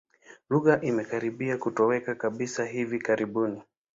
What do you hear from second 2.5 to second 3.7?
hivi karibuni.